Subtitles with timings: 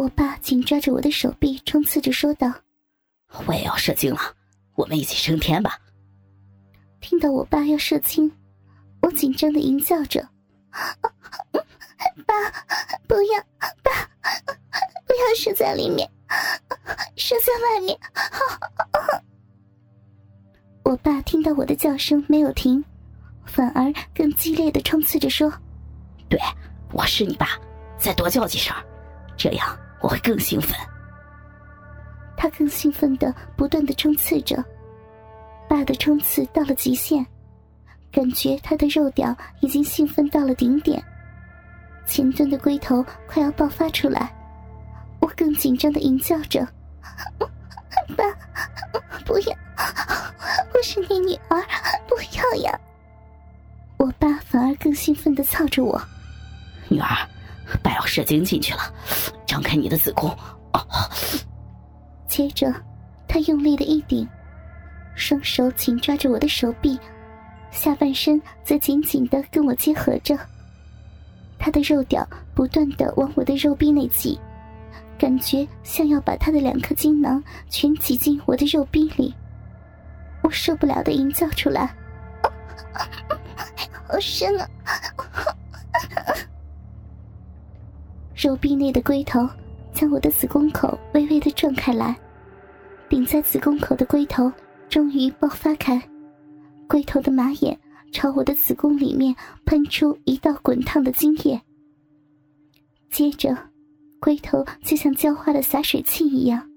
[0.00, 2.50] 我爸紧抓着我的手臂，冲刺着说道
[3.46, 4.20] ：“我也要射精了，
[4.74, 5.78] 我们一起升天吧。”
[7.02, 8.32] 听到我爸要射精，
[9.02, 10.26] 我紧张的吟叫着
[12.24, 12.34] ：“爸，
[13.06, 13.38] 不要，
[13.82, 14.08] 爸，
[15.06, 16.10] 不要射在里面，
[17.16, 18.00] 射在外面。”
[20.82, 22.82] 我爸听到我的叫声没有停，
[23.44, 25.52] 反而更激烈的冲刺着说
[26.30, 26.40] ：“对，
[26.90, 27.48] 我是你爸，
[27.98, 28.74] 再多叫几声，
[29.36, 30.76] 这样我会更兴奋。”
[32.36, 34.64] 他更兴奋的不断的冲刺着。
[35.68, 37.24] 爸的冲刺到了极限，
[38.10, 41.00] 感觉他的肉屌已经兴奋到了顶点，
[42.06, 44.34] 前端的龟头快要爆发出来，
[45.20, 46.66] 我更紧张的吟叫着
[48.16, 48.24] ：“爸，
[49.24, 49.56] 不要，
[50.74, 51.62] 我是你女儿，
[52.08, 52.80] 不要呀！”
[53.96, 56.02] 我爸反而更兴奋的操着我
[56.90, 57.06] ：“女儿，
[57.82, 58.80] 爸要射精进去了，
[59.46, 60.34] 张开你的子宫。”
[62.28, 62.72] 接着，
[63.26, 64.26] 他用力的一顶。
[65.16, 66.98] 双手紧抓着我的手臂，
[67.70, 70.38] 下半身则紧紧的跟我结合着。
[71.58, 74.40] 他的肉屌不断的往我的肉壁内挤，
[75.18, 79.34] 感觉像要把他的两颗精囊全挤进我的肉壁里。
[80.42, 81.94] 我受不了的吟叫出来
[84.08, 84.66] ：“好深啊！”
[88.42, 89.46] 肉壁内的龟头
[89.92, 92.18] 将我的子宫口微微的转开来，
[93.06, 94.50] 顶在子宫口的龟头。
[94.88, 96.02] 终于爆发开，
[96.88, 97.78] 龟头的马眼
[98.10, 101.60] 朝我的子宫里面喷出一道滚烫的精液。
[103.10, 103.56] 接着，
[104.18, 106.68] 龟头就像浇花的洒水器一样，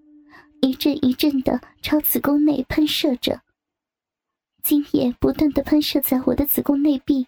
[0.62, 3.40] 一阵一阵的朝子宫内喷射着。
[4.64, 7.26] 精液不断的喷射在我的子宫内壁，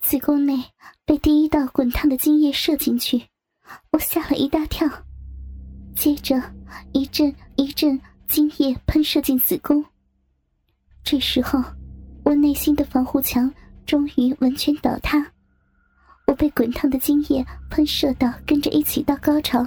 [0.00, 0.62] 子宫内
[1.04, 3.26] 被第一道滚烫的精液射进去，
[3.92, 4.88] 我吓了一大跳。
[5.94, 6.40] 接着，
[6.92, 8.00] 一阵一阵。
[8.26, 9.84] 精液喷射进子宫。
[11.04, 11.62] 这时候，
[12.24, 13.48] 我内心的防护墙
[13.86, 15.24] 终于完全倒塌，
[16.26, 19.64] 我被滚烫的精液喷射到，跟着一起到高潮。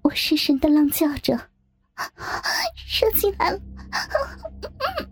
[0.00, 1.38] 我失神的浪叫着
[2.74, 3.60] ：“射进来了！”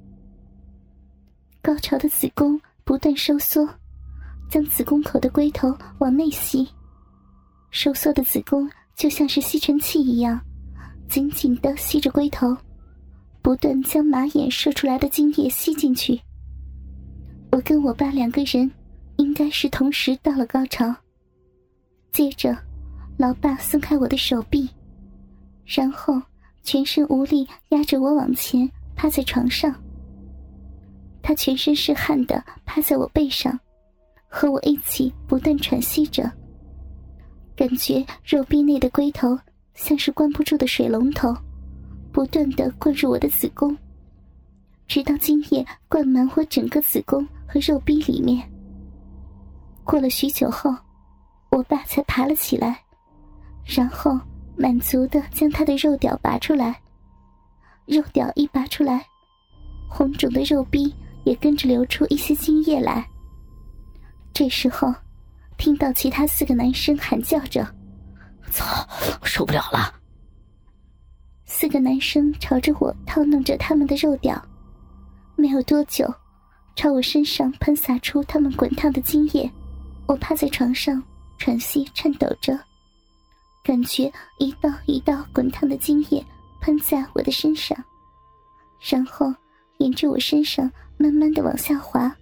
[1.61, 3.69] 高潮的子宫不断收缩，
[4.49, 6.69] 将子宫口的龟头往内吸。
[7.71, 10.41] 收缩的子宫就像是吸尘器一样。
[11.09, 12.55] 紧紧的吸着龟头，
[13.41, 16.21] 不断将马眼射出来的精液吸进去。
[17.51, 18.71] 我跟我爸两个人，
[19.17, 20.95] 应该是同时到了高潮。
[22.13, 22.55] 接着，
[23.17, 24.69] 老爸松开我的手臂，
[25.65, 26.21] 然后
[26.63, 29.75] 全身无力压着我往前趴在床上。
[31.23, 33.59] 他全身是汗的趴在我背上，
[34.29, 36.31] 和我一起不断喘息着，
[37.57, 39.39] 感觉肉壁内的龟头。
[39.75, 41.33] 像是关不住的水龙头，
[42.11, 43.77] 不断的灌入我的子宫，
[44.89, 48.43] 直到精液灌满我整个子宫和肉壁里面。
[49.85, 50.75] 过了许久后，
[51.53, 52.83] 我爸才爬了起来，
[53.65, 54.19] 然后
[54.57, 56.77] 满足的将他的肉屌拔出来。
[57.87, 59.07] 肉屌一拔出来，
[59.89, 63.09] 红肿的肉壁也跟着流出一些精液来。
[64.39, 64.95] 这时候，
[65.57, 67.67] 听到其他四个男生喊叫着。
[68.53, 68.89] 操！
[69.25, 69.93] 受不了了！
[71.45, 74.41] 四个男生朝着我套弄着他们的肉屌，
[75.35, 76.07] 没有多久，
[76.77, 79.51] 朝我身上喷洒出他们滚烫的精液。
[80.07, 81.03] 我趴在床上
[81.37, 82.57] 喘息颤抖着，
[83.65, 84.05] 感觉
[84.39, 86.25] 一道一道滚烫的精液
[86.61, 87.77] 喷在我的身上，
[88.89, 89.35] 然后
[89.79, 92.15] 沿着我身上慢慢的往下滑。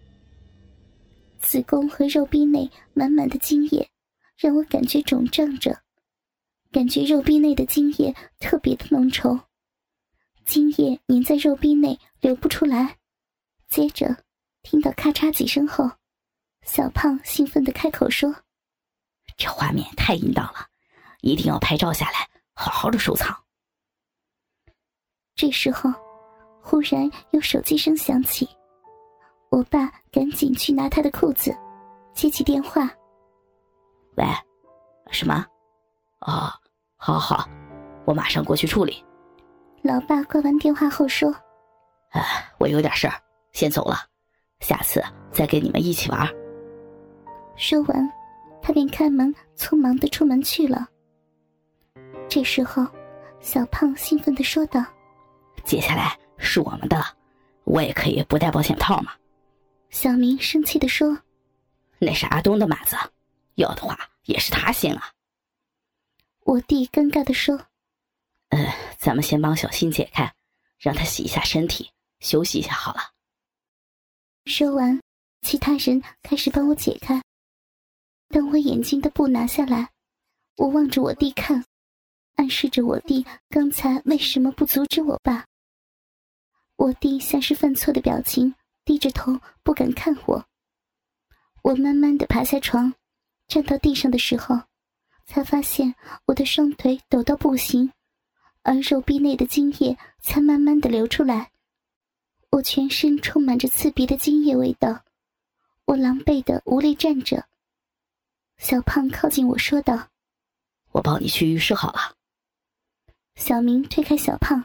[1.47, 3.89] 子宫和肉壁内满满的精液，
[4.37, 5.81] 让我感觉肿胀着。
[6.73, 9.41] 感觉肉壁内的精液特别的浓稠，
[10.45, 12.99] 精液粘在肉壁内流不出来。
[13.69, 14.25] 接着
[14.63, 15.89] 听到咔嚓几声后，
[16.63, 18.35] 小胖兴奋的开口说
[19.39, 20.67] ：“这画面太淫荡了，
[21.21, 23.45] 一定要拍照下来，好好的收藏。”
[25.37, 25.93] 这时候，
[26.61, 28.49] 忽然有手机声响起，
[29.51, 31.57] 我爸赶紧去拿他的裤子，
[32.13, 32.91] 接起电话
[34.17, 34.25] ：“喂，
[35.11, 35.45] 什么？
[36.21, 36.53] 哦？”
[36.99, 37.49] 好好，
[38.05, 39.05] 我马上过去处理。
[39.83, 41.33] 老爸挂完电话后说
[42.11, 42.23] ：“哎，
[42.59, 43.15] 我有点事儿，
[43.53, 43.97] 先走了，
[44.61, 46.27] 下次再跟你们一起玩。”
[47.55, 48.13] 说完，
[48.61, 50.89] 他便开门，匆忙的出门去了。
[52.29, 52.85] 这时候，
[53.41, 54.83] 小胖兴奋的说道
[55.63, 57.05] ：“接下来是我们的了，
[57.65, 59.13] 我也可以不带保险套吗？”
[59.91, 61.19] 小明生气的说
[61.99, 62.97] ：“那是阿东的马子，
[63.55, 65.13] 要的话也是他先啊。”
[66.45, 67.57] 我弟尴尬的说
[68.51, 70.33] ：“呃，咱们先帮小新解开，
[70.79, 71.91] 让他洗一下身体，
[72.21, 73.01] 休息一下好了。”
[74.45, 75.01] 说完，
[75.43, 77.21] 其他人开始帮我解开。
[78.29, 79.91] 当我眼睛的布拿下来，
[80.57, 81.65] 我望着我弟看，
[82.35, 85.45] 暗示着我弟刚才为什么不阻止我爸。
[86.77, 88.55] 我弟像是犯错的表情，
[88.87, 90.47] 低着头不敢看我。
[91.61, 92.95] 我慢慢的爬下床，
[93.47, 94.63] 站到地上的时候。
[95.29, 95.93] 才发现
[96.27, 97.93] 我的双腿抖到不行，
[98.63, 101.51] 而肉壁内的精液才慢慢的流出来。
[102.51, 105.03] 我全身充满着刺鼻的精液味道，
[105.85, 107.49] 我狼狈的无力站着。
[108.57, 110.11] 小胖靠近我说道
[110.95, 112.15] ：“我抱你去浴室好了。”
[113.35, 114.65] 小明推开小胖：“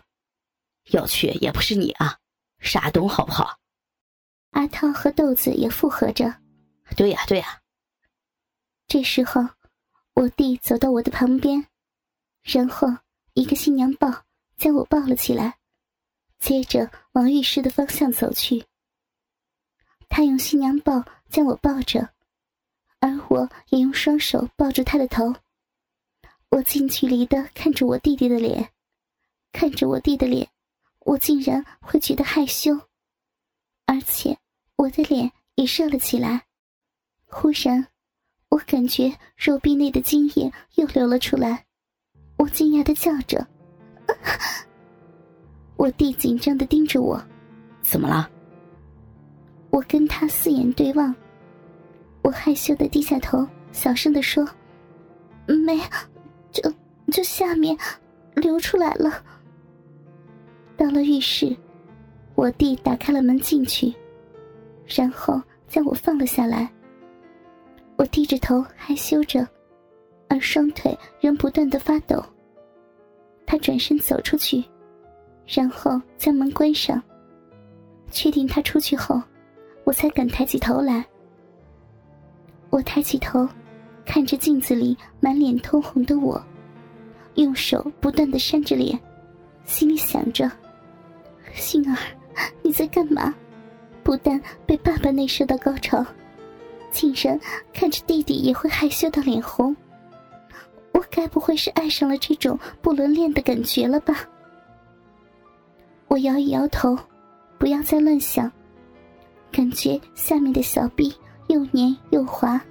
[0.93, 2.19] 要去也不是你啊，
[2.59, 3.57] 傻东好不好？”
[4.51, 6.33] 阿涛和豆子也附和着
[6.95, 7.61] ：“对呀对呀。”
[8.87, 9.41] 这时候。
[10.13, 11.65] 我弟走到我的旁边，
[12.43, 12.85] 然后
[13.33, 14.25] 一个新娘抱
[14.57, 15.57] 将我抱了起来，
[16.37, 18.65] 接着往浴室的方向走去。
[20.09, 22.09] 他用新娘抱将我抱着，
[22.99, 25.33] 而我也用双手抱住他的头。
[26.49, 28.73] 我近距离的看着我弟弟的脸，
[29.53, 30.51] 看着我弟的脸，
[30.99, 32.77] 我竟然会觉得害羞，
[33.85, 34.37] 而且
[34.81, 36.41] 我的脸也热了起来。
[37.27, 37.85] 忽然。
[38.49, 41.63] 我感觉肉壁内的精液又流了出来，
[42.35, 43.47] 我惊讶的叫着。
[45.77, 47.17] 我弟紧张的盯着我，
[47.81, 48.29] 怎么了？
[49.69, 51.15] 我跟他四眼对望，
[52.23, 54.45] 我害羞的低下头，小声的说
[55.47, 55.79] ：“没，
[56.51, 56.73] 就
[57.09, 57.77] 就下面
[58.35, 59.23] 流出来了。”
[60.75, 61.55] 到了浴室，
[62.35, 63.95] 我弟打开了门进去，
[64.87, 66.69] 然后将我放了下来。
[67.97, 69.47] 我低着头害羞着，
[70.27, 72.23] 而双腿仍不断的发抖。
[73.45, 74.63] 他转身走出去，
[75.45, 77.01] 然后将门关上。
[78.09, 79.21] 确定他出去后，
[79.83, 81.05] 我才敢抬起头来。
[82.69, 83.47] 我抬起头，
[84.05, 86.41] 看着镜子里满脸通红的我，
[87.35, 88.99] 用手不断的扇着脸，
[89.63, 90.49] 心里想着：
[91.53, 91.97] 星儿，
[92.61, 93.33] 你在干嘛？
[94.03, 96.05] 不但被爸爸内射到高潮。
[96.91, 97.39] 竟然
[97.71, 99.73] 看着弟弟也会害羞到脸红，
[100.91, 104.27] 我该不会是爱上了这种不伦恋的感觉了吧？
[106.09, 106.97] 我摇一摇头，
[107.57, 108.51] 不要再乱想。
[109.51, 111.13] 感觉下面的小臂
[111.47, 112.61] 又黏又滑。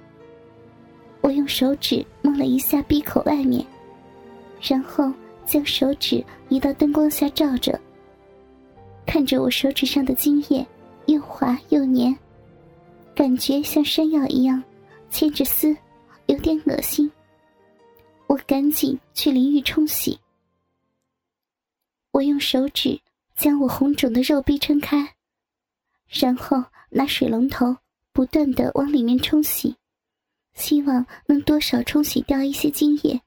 [1.21, 3.65] 我用手指摸了一下闭口外面，
[4.61, 5.11] 然后
[5.45, 7.79] 将手指移到灯光下照着，
[9.05, 10.65] 看着我手指上的精液，
[11.07, 12.15] 又滑又黏。
[13.13, 14.63] 感觉像山药一样，
[15.09, 15.75] 牵着丝，
[16.27, 17.11] 有点恶心。
[18.27, 20.17] 我赶紧去淋浴冲洗。
[22.11, 22.99] 我用手指
[23.35, 25.15] 将我红肿的肉壁撑开，
[26.07, 27.75] 然后拿水龙头
[28.13, 29.75] 不断的往里面冲洗，
[30.53, 33.21] 希望能多少冲洗掉一些精液。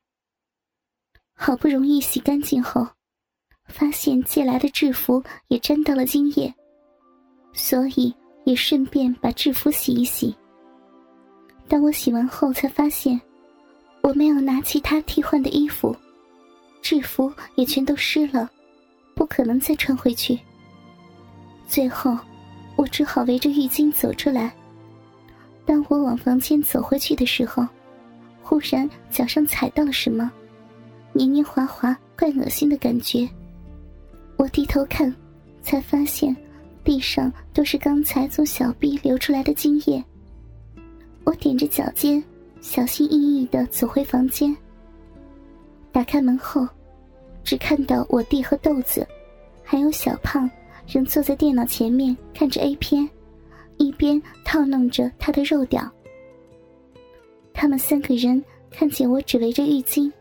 [1.35, 2.87] 好不容易洗干净后，
[3.67, 6.55] 发现借来的制服也沾到了精液，
[7.55, 8.15] 所以。
[8.45, 10.37] 也顺便把制服洗一洗。
[11.67, 13.19] 当我洗完后，才发现
[14.03, 15.97] 我没有拿其他替换的衣服，
[16.83, 18.51] 制服也全都湿了，
[19.15, 20.39] 不可能再穿回去。
[21.67, 22.19] 最后，
[22.77, 24.55] 我只好围着浴巾走出来。
[25.65, 27.67] 当我往房间走回去的时候，
[28.43, 30.31] 忽然脚上踩到了什么，
[31.15, 33.27] 黏黏滑滑、怪恶心的感觉。
[34.37, 35.11] 我低头看，
[35.63, 36.37] 才发现。
[36.85, 40.05] 地上都是刚才从小臂流出来的精液。
[41.25, 42.23] 我踮着脚尖，
[42.61, 44.55] 小心翼翼的走回房间。
[45.91, 46.69] 打开门后，
[47.43, 49.07] 只看到我弟和豆子，
[49.63, 50.49] 还有小胖，
[50.87, 53.09] 仍坐在电脑前面看着 A 片，
[53.79, 55.91] 一边套弄着他的肉屌。
[57.55, 60.13] 他们三个人看见我只围着浴巾，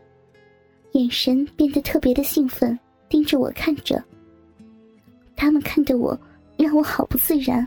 [0.92, 2.78] 眼神变得特别的兴奋，
[3.10, 4.02] 盯着我看着。
[5.36, 6.18] 他们看着我。
[6.64, 7.66] 让我好不自然，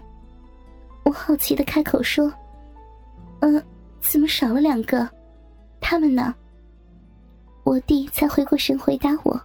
[1.04, 2.34] 我好奇的开口说
[3.42, 3.63] ：“嗯，
[4.01, 5.08] 怎么少了两个？
[5.80, 6.34] 他们呢？”
[7.63, 9.39] 我弟才回过神回答我：“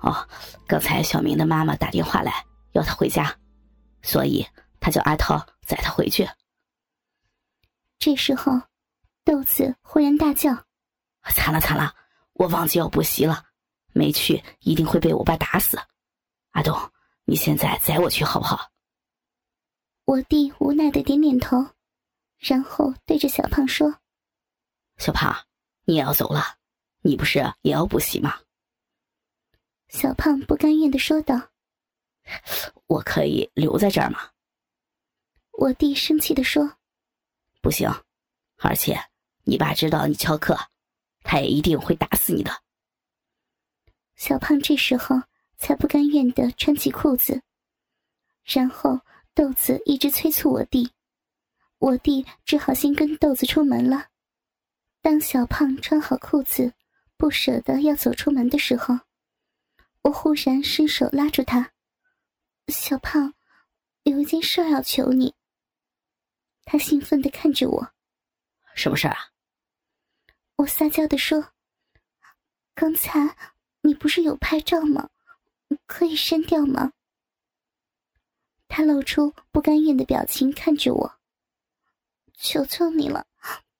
[0.00, 0.26] 哦，
[0.66, 2.32] 刚才小明的妈妈打电话来
[2.72, 3.36] 要他回家，
[4.00, 4.46] 所以
[4.80, 6.26] 他叫阿涛载他回去。”
[8.00, 8.62] 这时候，
[9.26, 10.56] 豆子忽然大叫
[11.34, 11.94] ：“惨了惨了，
[12.32, 13.44] 我忘记要补习了，
[13.92, 15.78] 没去一定会被我爸打死。”
[16.52, 16.74] 阿东。
[17.30, 18.72] 你现在载我去好不好？
[20.04, 21.64] 我弟无奈的点点头，
[22.38, 24.00] 然后对着小胖说
[24.98, 25.46] ：“小胖，
[25.84, 26.58] 你也要走了，
[27.02, 28.40] 你不是也要补习吗？
[29.90, 31.50] 小胖不甘愿的说道
[32.88, 34.28] ：“我可以留在这儿吗？”
[35.56, 36.78] 我弟生气的说
[37.62, 37.88] ：“不行，
[38.56, 38.98] 而且
[39.44, 40.58] 你爸知道你翘课，
[41.22, 42.50] 他也一定会打死你的。”
[44.18, 45.14] 小胖这时候
[45.60, 47.42] 才不甘愿的穿起裤子，
[48.44, 48.98] 然后
[49.34, 50.90] 豆子一直催促我弟，
[51.78, 54.08] 我弟只好先跟豆子出门了。
[55.02, 56.72] 当小胖穿好裤子，
[57.16, 58.98] 不舍得要走出门的时候，
[60.02, 61.72] 我忽然伸手拉住他
[62.68, 63.34] ：“小胖，
[64.04, 65.34] 有一件事要求你。”
[66.64, 67.92] 他兴奋的看着我
[68.74, 69.16] ：“什么事啊？”
[70.56, 71.52] 我撒娇的说
[72.74, 73.36] ：“刚才。”
[73.82, 75.08] 你不是有拍照吗？
[75.90, 76.92] 可以删掉吗？
[78.68, 81.18] 他露出不甘愿的表情，看着我。
[82.36, 83.26] 求求你了，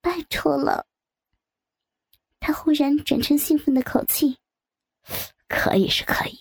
[0.01, 0.89] 拜托了。
[2.41, 4.39] 他忽然转成兴奋的口气
[5.47, 6.37] ：“可以是可以，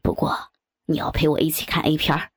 [0.00, 0.50] 不过
[0.86, 2.32] 你要陪我一起看 A 片儿